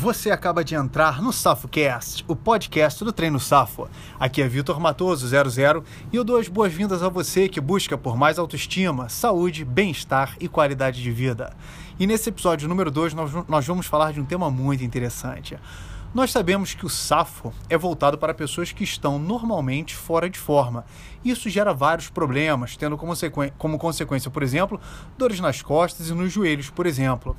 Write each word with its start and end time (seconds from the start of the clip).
Você 0.00 0.30
acaba 0.30 0.64
de 0.64 0.74
entrar 0.74 1.20
no 1.20 1.30
SafoCast, 1.30 2.24
o 2.26 2.34
podcast 2.34 3.04
do 3.04 3.12
Treino 3.12 3.38
Safo. 3.38 3.86
Aqui 4.18 4.40
é 4.40 4.48
Vitor 4.48 4.80
Matoso, 4.80 5.28
00, 5.28 5.84
e 6.10 6.16
eu 6.16 6.24
dou 6.24 6.38
as 6.38 6.48
boas-vindas 6.48 7.02
a 7.02 7.10
você 7.10 7.50
que 7.50 7.60
busca 7.60 7.98
por 7.98 8.16
mais 8.16 8.38
autoestima, 8.38 9.10
saúde, 9.10 9.62
bem-estar 9.62 10.38
e 10.40 10.48
qualidade 10.48 11.02
de 11.02 11.10
vida. 11.10 11.54
E 11.98 12.06
nesse 12.06 12.30
episódio 12.30 12.66
número 12.66 12.90
2, 12.90 13.12
nós, 13.12 13.66
vamos 13.66 13.84
falar 13.84 14.14
de 14.14 14.22
um 14.22 14.24
tema 14.24 14.50
muito 14.50 14.82
interessante. 14.82 15.58
Nós 16.14 16.30
sabemos 16.30 16.72
que 16.72 16.86
o 16.86 16.88
SAFO 16.88 17.52
é 17.68 17.76
voltado 17.76 18.16
para 18.16 18.32
pessoas 18.32 18.72
que 18.72 18.82
estão 18.82 19.18
normalmente 19.18 19.94
fora 19.94 20.30
de 20.30 20.38
forma. 20.38 20.86
Isso 21.22 21.50
gera 21.50 21.74
vários 21.74 22.08
problemas, 22.08 22.74
tendo 22.74 22.96
como, 22.96 23.12
como 23.58 23.78
consequência, 23.78 24.30
por 24.30 24.42
exemplo, 24.42 24.80
dores 25.18 25.40
nas 25.40 25.60
costas 25.60 26.08
e 26.08 26.14
nos 26.14 26.32
joelhos, 26.32 26.70
por 26.70 26.86
exemplo. 26.86 27.36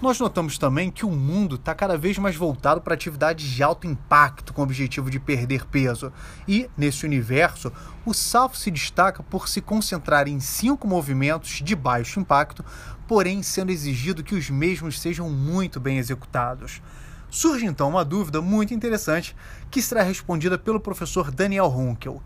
Nós 0.00 0.20
notamos 0.20 0.58
também 0.58 0.90
que 0.90 1.06
o 1.06 1.10
mundo 1.10 1.54
está 1.54 1.74
cada 1.74 1.96
vez 1.96 2.18
mais 2.18 2.36
voltado 2.36 2.82
para 2.82 2.92
atividades 2.92 3.48
de 3.48 3.62
alto 3.62 3.86
impacto 3.86 4.52
com 4.52 4.60
o 4.60 4.64
objetivo 4.64 5.10
de 5.10 5.18
perder 5.18 5.66
peso. 5.66 6.12
E, 6.46 6.68
nesse 6.76 7.06
universo, 7.06 7.72
o 8.04 8.12
SAFO 8.12 8.58
se 8.58 8.70
destaca 8.70 9.22
por 9.22 9.48
se 9.48 9.62
concentrar 9.62 10.28
em 10.28 10.38
cinco 10.38 10.86
movimentos 10.86 11.62
de 11.64 11.74
baixo 11.74 12.20
impacto, 12.20 12.62
porém 13.08 13.42
sendo 13.42 13.72
exigido 13.72 14.22
que 14.22 14.34
os 14.34 14.50
mesmos 14.50 15.00
sejam 15.00 15.30
muito 15.30 15.80
bem 15.80 15.96
executados. 15.96 16.82
Surge 17.30 17.64
então 17.64 17.88
uma 17.88 18.04
dúvida 18.04 18.42
muito 18.42 18.74
interessante 18.74 19.34
que 19.70 19.80
será 19.80 20.02
respondida 20.02 20.58
pelo 20.58 20.78
professor 20.78 21.30
Daniel 21.30 21.68
Runkel. 21.68 22.22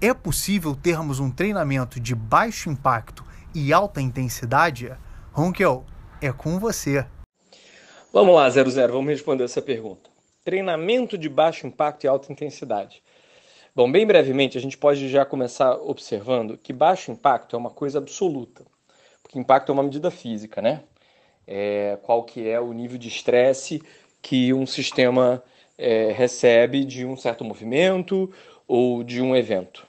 É 0.00 0.14
possível 0.14 0.74
termos 0.74 1.20
um 1.20 1.30
treinamento 1.30 2.00
de 2.00 2.14
baixo 2.14 2.70
impacto 2.70 3.22
e 3.54 3.74
alta 3.74 4.00
intensidade? 4.00 4.90
Runkel, 5.32 5.84
é 6.20 6.32
com 6.32 6.58
você. 6.58 7.04
Vamos 8.12 8.34
lá, 8.34 8.48
00, 8.50 8.92
vamos 8.92 9.10
responder 9.10 9.44
essa 9.44 9.62
pergunta. 9.62 10.10
Treinamento 10.44 11.16
de 11.16 11.28
baixo 11.28 11.66
impacto 11.66 12.04
e 12.04 12.08
alta 12.08 12.32
intensidade. 12.32 13.02
Bom, 13.74 13.90
bem 13.90 14.06
brevemente, 14.06 14.58
a 14.58 14.60
gente 14.60 14.76
pode 14.76 15.08
já 15.08 15.24
começar 15.24 15.74
observando 15.76 16.58
que 16.58 16.72
baixo 16.72 17.12
impacto 17.12 17.54
é 17.54 17.58
uma 17.58 17.70
coisa 17.70 17.98
absoluta, 17.98 18.64
porque 19.22 19.38
impacto 19.38 19.70
é 19.70 19.72
uma 19.72 19.82
medida 19.82 20.10
física, 20.10 20.60
né? 20.60 20.82
É, 21.46 21.98
qual 22.02 22.24
que 22.24 22.48
é 22.48 22.60
o 22.60 22.72
nível 22.72 22.98
de 22.98 23.08
estresse 23.08 23.82
que 24.20 24.52
um 24.52 24.66
sistema 24.66 25.42
é, 25.80 26.12
recebe 26.12 26.84
de 26.84 27.06
um 27.06 27.16
certo 27.16 27.42
movimento 27.42 28.30
ou 28.68 29.02
de 29.02 29.22
um 29.22 29.34
evento. 29.34 29.86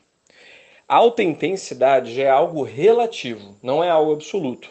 Alta 0.88 1.22
intensidade 1.22 2.16
já 2.16 2.23
é 2.23 2.30
algo 2.30 2.64
relativo, 2.64 3.56
não 3.62 3.84
é 3.84 3.90
algo 3.90 4.14
absoluto. 4.14 4.70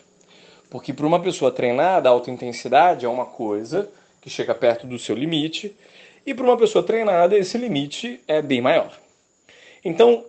Porque 0.70 0.92
para 0.92 1.06
uma 1.06 1.20
pessoa 1.20 1.50
treinada, 1.50 2.08
alta 2.08 2.30
intensidade 2.30 3.04
é 3.04 3.08
uma 3.08 3.26
coisa 3.26 3.90
que 4.20 4.30
chega 4.30 4.54
perto 4.54 4.86
do 4.86 4.98
seu 4.98 5.16
limite, 5.16 5.76
e 6.24 6.32
para 6.32 6.44
uma 6.44 6.56
pessoa 6.56 6.84
treinada, 6.84 7.36
esse 7.36 7.58
limite 7.58 8.20
é 8.28 8.40
bem 8.40 8.60
maior. 8.60 8.96
Então, 9.84 10.24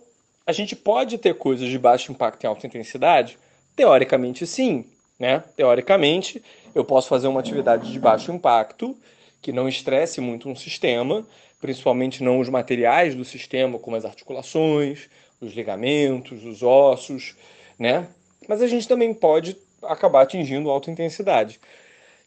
a 0.46 0.52
gente 0.52 0.74
pode 0.74 1.18
ter 1.18 1.34
coisas 1.34 1.68
de 1.68 1.78
baixo 1.78 2.10
impacto 2.10 2.42
e 2.42 2.46
alta 2.46 2.66
intensidade? 2.66 3.38
Teoricamente, 3.76 4.46
sim. 4.46 4.86
Né? 5.18 5.44
Teoricamente, 5.54 6.42
eu 6.74 6.84
posso 6.84 7.08
fazer 7.08 7.28
uma 7.28 7.38
atividade 7.38 7.92
de 7.92 8.00
baixo 8.00 8.32
impacto 8.32 8.96
que 9.40 9.52
não 9.52 9.68
estresse 9.68 10.20
muito 10.20 10.48
um 10.48 10.56
sistema, 10.56 11.24
principalmente 11.60 12.24
não 12.24 12.40
os 12.40 12.48
materiais 12.48 13.14
do 13.14 13.24
sistema, 13.24 13.78
como 13.78 13.96
as 13.96 14.04
articulações, 14.04 15.08
os 15.40 15.52
ligamentos, 15.52 16.44
os 16.44 16.62
ossos, 16.62 17.36
né? 17.78 18.08
Mas 18.48 18.62
a 18.62 18.66
gente 18.66 18.88
também 18.88 19.12
pode 19.14 19.56
acabar 19.84 20.22
atingindo 20.22 20.70
alta 20.70 20.90
intensidade. 20.90 21.60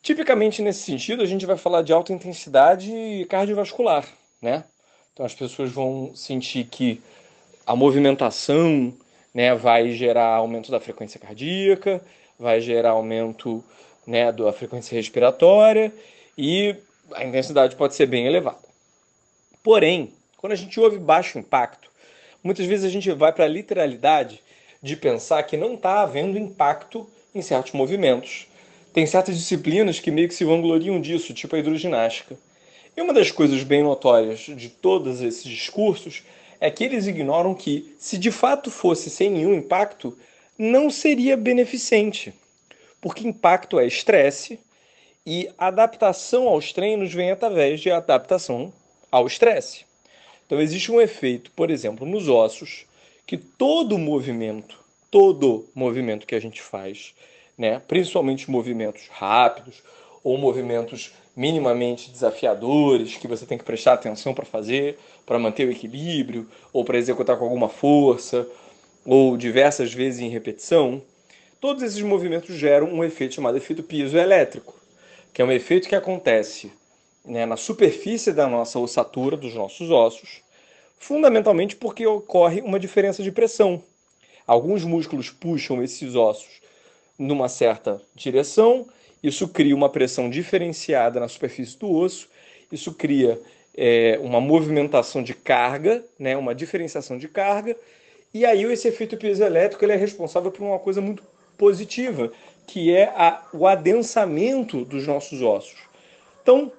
Tipicamente 0.01 0.61
nesse 0.61 0.83
sentido, 0.83 1.23
a 1.23 1.25
gente 1.25 1.45
vai 1.45 1.57
falar 1.57 1.81
de 1.81 1.91
alta 1.91 2.13
intensidade 2.13 3.25
cardiovascular, 3.29 4.05
né? 4.41 4.63
Então 5.13 5.25
as 5.25 5.33
pessoas 5.33 5.71
vão 5.71 6.15
sentir 6.15 6.65
que 6.65 7.01
a 7.65 7.75
movimentação, 7.75 8.93
né, 9.33 9.55
vai 9.55 9.91
gerar 9.91 10.35
aumento 10.35 10.69
da 10.69 10.79
frequência 10.79 11.19
cardíaca, 11.19 12.01
vai 12.37 12.61
gerar 12.61 12.91
aumento, 12.91 13.63
né, 14.05 14.31
da 14.31 14.53
frequência 14.53 14.95
respiratória 14.95 15.91
e 16.37 16.75
a 17.13 17.23
intensidade 17.23 17.75
pode 17.75 17.95
ser 17.95 18.05
bem 18.05 18.27
elevada. 18.27 18.59
Porém, 19.63 20.13
quando 20.37 20.51
a 20.51 20.55
gente 20.55 20.79
ouve 20.79 20.99
baixo 20.99 21.39
impacto, 21.39 21.89
muitas 22.43 22.65
vezes 22.65 22.85
a 22.85 22.89
gente 22.89 23.11
vai 23.11 23.33
para 23.33 23.45
a 23.45 23.47
literalidade 23.47 24.43
de 24.83 24.95
pensar 24.95 25.41
que 25.43 25.57
não 25.57 25.73
está 25.73 26.01
havendo 26.01 26.37
impacto 26.37 27.09
em 27.35 27.41
certos 27.41 27.73
movimentos. 27.73 28.47
Tem 28.93 29.05
certas 29.05 29.37
disciplinas 29.37 29.99
que 29.99 30.09
meio 30.09 30.29
que 30.29 30.33
se 30.33 30.45
vangloriam 30.45 31.01
disso, 31.01 31.33
tipo 31.33 31.55
a 31.55 31.59
hidroginástica. 31.59 32.37
E 32.95 33.01
uma 33.01 33.13
das 33.13 33.29
coisas 33.29 33.61
bem 33.61 33.83
notórias 33.83 34.39
de 34.39 34.69
todos 34.69 35.21
esses 35.21 35.43
discursos 35.43 36.23
é 36.61 36.71
que 36.71 36.85
eles 36.85 37.05
ignoram 37.05 37.53
que, 37.53 37.93
se 37.99 38.17
de 38.17 38.31
fato 38.31 38.71
fosse 38.71 39.09
sem 39.09 39.29
nenhum 39.29 39.53
impacto, 39.53 40.17
não 40.57 40.89
seria 40.89 41.35
beneficente. 41.35 42.33
Porque 43.01 43.27
impacto 43.27 43.77
é 43.77 43.85
estresse 43.85 44.57
e 45.25 45.49
adaptação 45.57 46.47
aos 46.47 46.71
treinos 46.71 47.13
vem 47.13 47.31
através 47.31 47.81
de 47.81 47.91
adaptação 47.91 48.71
ao 49.11 49.27
estresse. 49.27 49.83
Então 50.45 50.61
existe 50.61 50.89
um 50.89 51.01
efeito, 51.01 51.51
por 51.51 51.69
exemplo, 51.69 52.07
nos 52.07 52.29
ossos, 52.29 52.85
que 53.27 53.37
todo 53.37 53.97
movimento 53.97 54.84
todo 55.09 55.69
movimento 55.73 56.25
que 56.25 56.35
a 56.35 56.39
gente 56.39 56.61
faz, 56.61 57.13
né? 57.57 57.81
principalmente 57.87 58.49
movimentos 58.49 59.07
rápidos 59.09 59.83
ou 60.23 60.37
movimentos 60.37 61.13
minimamente 61.35 62.09
desafiadores 62.09 63.17
que 63.17 63.27
você 63.27 63.45
tem 63.45 63.57
que 63.57 63.63
prestar 63.63 63.93
atenção 63.93 64.33
para 64.33 64.45
fazer, 64.45 64.97
para 65.25 65.37
manter 65.37 65.67
o 65.67 65.71
equilíbrio 65.71 66.47
ou 66.71 66.85
para 66.85 66.97
executar 66.97 67.37
com 67.37 67.43
alguma 67.43 67.69
força 67.69 68.47
ou 69.05 69.37
diversas 69.37 69.93
vezes 69.93 70.21
em 70.21 70.29
repetição, 70.29 71.01
todos 71.59 71.83
esses 71.83 72.01
movimentos 72.01 72.55
geram 72.55 72.87
um 72.87 73.03
efeito 73.03 73.35
chamado 73.35 73.57
efeito 73.57 73.83
piezoelétrico, 73.83 74.73
que 75.33 75.41
é 75.41 75.45
um 75.45 75.51
efeito 75.51 75.87
que 75.87 75.95
acontece 75.95 76.71
né, 77.23 77.45
na 77.45 77.57
superfície 77.57 78.31
da 78.31 78.47
nossa 78.47 78.79
ossatura, 78.79 79.35
dos 79.35 79.53
nossos 79.53 79.91
ossos, 79.91 80.41
fundamentalmente 80.97 81.75
porque 81.75 82.05
ocorre 82.07 82.61
uma 82.61 82.79
diferença 82.79 83.21
de 83.21 83.31
pressão 83.31 83.83
Alguns 84.47 84.83
músculos 84.83 85.29
puxam 85.29 85.81
esses 85.81 86.15
ossos 86.15 86.61
numa 87.17 87.49
certa 87.49 88.01
direção, 88.13 88.87
isso 89.23 89.47
cria 89.47 89.75
uma 89.75 89.89
pressão 89.89 90.29
diferenciada 90.29 91.19
na 91.19 91.27
superfície 91.27 91.77
do 91.79 91.91
osso, 91.91 92.29
isso 92.71 92.93
cria 92.93 93.39
é, 93.75 94.19
uma 94.21 94.39
movimentação 94.39 95.23
de 95.23 95.33
carga, 95.33 96.03
né, 96.19 96.37
uma 96.37 96.53
diferenciação 96.53 97.17
de 97.17 97.27
carga, 97.27 97.75
e 98.33 98.45
aí 98.45 98.63
esse 98.63 98.87
efeito 98.87 99.17
piezoelétrico 99.17 99.83
ele 99.83 99.93
é 99.93 99.95
responsável 99.95 100.51
por 100.51 100.63
uma 100.63 100.77
coisa 100.77 101.01
muito 101.01 101.23
positiva, 101.57 102.31
que 102.67 102.93
é 102.93 103.05
a, 103.15 103.43
o 103.53 103.65
adensamento 103.65 104.83
dos 104.83 105.07
nossos 105.07 105.41
ossos. 105.41 105.77
Então, 106.41 106.71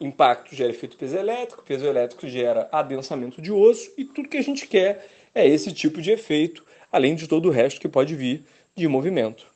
impacto 0.00 0.54
gera 0.54 0.70
efeito 0.70 0.96
piezoelétrico, 0.96 1.62
piezoelétrico 1.62 2.28
gera 2.28 2.68
adensamento 2.72 3.42
de 3.42 3.52
osso, 3.52 3.90
e 3.98 4.04
tudo 4.04 4.28
que 4.28 4.38
a 4.38 4.42
gente 4.42 4.66
quer 4.66 5.06
é 5.34 5.46
esse 5.46 5.72
tipo 5.72 6.00
de 6.00 6.12
efeito 6.12 6.64
além 6.90 7.14
de 7.14 7.28
todo 7.28 7.46
o 7.46 7.52
resto 7.52 7.80
que 7.80 7.88
pode 7.88 8.14
vir 8.14 8.44
de 8.74 8.86
movimento. 8.88 9.46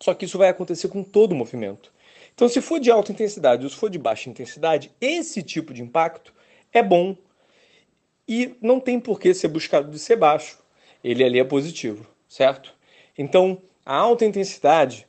Só 0.00 0.12
que 0.14 0.24
isso 0.24 0.38
vai 0.38 0.48
acontecer 0.48 0.88
com 0.88 1.02
todo 1.02 1.32
o 1.32 1.36
movimento. 1.36 1.92
Então, 2.34 2.48
se 2.48 2.60
for 2.60 2.80
de 2.80 2.90
alta 2.90 3.12
intensidade 3.12 3.64
ou 3.64 3.70
se 3.70 3.76
for 3.76 3.88
de 3.88 3.98
baixa 3.98 4.28
intensidade, 4.28 4.90
esse 5.00 5.42
tipo 5.42 5.72
de 5.72 5.82
impacto 5.82 6.32
é 6.72 6.82
bom 6.82 7.16
e 8.26 8.54
não 8.60 8.80
tem 8.80 8.98
por 8.98 9.20
que 9.20 9.32
ser 9.32 9.48
buscado 9.48 9.90
de 9.90 9.98
ser 9.98 10.16
baixo. 10.16 10.58
Ele 11.02 11.22
ali 11.22 11.38
é 11.38 11.44
positivo, 11.44 12.06
certo? 12.28 12.74
Então, 13.16 13.62
a 13.86 13.94
alta 13.94 14.24
intensidade 14.24 15.06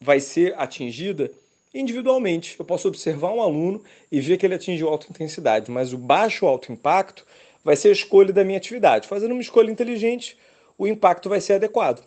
vai 0.00 0.20
ser 0.20 0.54
atingida 0.58 1.30
individualmente. 1.72 2.56
Eu 2.58 2.64
posso 2.64 2.88
observar 2.88 3.32
um 3.32 3.40
aluno 3.40 3.82
e 4.10 4.20
ver 4.20 4.36
que 4.36 4.44
ele 4.44 4.54
atingiu 4.54 4.88
alta 4.88 5.06
intensidade, 5.08 5.70
mas 5.70 5.92
o 5.92 5.98
baixo 5.98 6.46
alto 6.46 6.72
impacto 6.72 7.24
vai 7.64 7.76
ser 7.76 7.88
a 7.88 7.92
escolha 7.92 8.32
da 8.32 8.44
minha 8.44 8.58
atividade. 8.58 9.06
Fazendo 9.06 9.32
uma 9.32 9.40
escolha 9.40 9.70
inteligente, 9.70 10.36
o 10.80 10.86
impacto 10.86 11.28
vai 11.28 11.42
ser 11.42 11.52
adequado. 11.52 12.02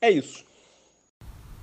É 0.00 0.10
isso. 0.10 0.44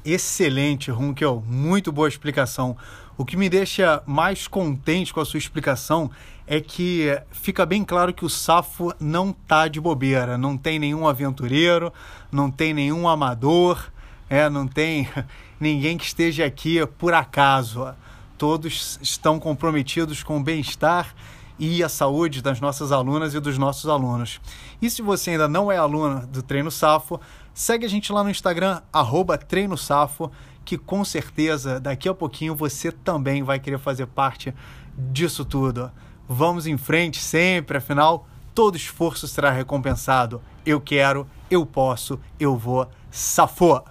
Excelente, 0.05 0.89
Runkel. 0.89 1.43
Muito 1.45 1.91
boa 1.91 2.07
explicação. 2.07 2.77
O 3.17 3.25
que 3.25 3.35
me 3.35 3.49
deixa 3.49 4.01
mais 4.05 4.47
contente 4.47 5.13
com 5.13 5.19
a 5.19 5.25
sua 5.25 5.37
explicação 5.37 6.09
é 6.47 6.61
que 6.61 7.07
fica 7.29 7.65
bem 7.65 7.83
claro 7.83 8.13
que 8.13 8.23
o 8.23 8.29
Safo 8.29 8.93
não 9.01 9.33
tá 9.33 9.67
de 9.67 9.81
bobeira, 9.81 10.37
não 10.37 10.57
tem 10.57 10.79
nenhum 10.79 11.05
aventureiro, 11.05 11.91
não 12.31 12.49
tem 12.49 12.73
nenhum 12.73 13.09
amador, 13.09 13.91
é, 14.29 14.49
não 14.49 14.65
tem 14.65 15.09
ninguém 15.59 15.97
que 15.97 16.05
esteja 16.05 16.45
aqui 16.45 16.85
por 16.97 17.13
acaso. 17.13 17.93
Todos 18.37 18.97
estão 19.01 19.37
comprometidos 19.41 20.23
com 20.23 20.37
o 20.37 20.43
bem-estar 20.43 21.13
e 21.59 21.83
a 21.83 21.89
saúde 21.89 22.41
das 22.41 22.61
nossas 22.61 22.91
alunas 22.91 23.33
e 23.33 23.39
dos 23.39 23.57
nossos 23.57 23.89
alunos. 23.89 24.39
E 24.81 24.89
se 24.89 25.01
você 25.01 25.31
ainda 25.31 25.47
não 25.47 25.71
é 25.71 25.77
aluna 25.77 26.25
do 26.25 26.41
Treino 26.41 26.71
Safo, 26.71 27.19
segue 27.53 27.85
a 27.85 27.89
gente 27.89 28.11
lá 28.11 28.23
no 28.23 28.29
Instagram, 28.29 28.81
arroba 28.91 29.37
Treino 29.37 29.77
Safo, 29.77 30.31
que 30.63 30.77
com 30.77 31.03
certeza 31.03 31.79
daqui 31.79 32.07
a 32.07 32.13
pouquinho 32.13 32.55
você 32.55 32.91
também 32.91 33.43
vai 33.43 33.59
querer 33.59 33.79
fazer 33.79 34.07
parte 34.07 34.53
disso 34.97 35.43
tudo. 35.43 35.91
Vamos 36.27 36.65
em 36.65 36.77
frente 36.77 37.19
sempre, 37.21 37.77
afinal, 37.77 38.27
todo 38.55 38.77
esforço 38.77 39.27
será 39.27 39.51
recompensado. 39.51 40.41
Eu 40.65 40.79
quero, 40.79 41.27
eu 41.49 41.65
posso, 41.65 42.19
eu 42.39 42.55
vou, 42.55 42.87
safou! 43.11 43.83